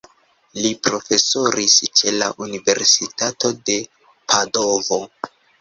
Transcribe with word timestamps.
Li 0.61 0.69
profesoris 0.87 1.75
ĉe 2.01 2.15
la 2.17 2.31
universitato 2.47 3.55
de 3.71 3.79
Padovo. 4.33 5.03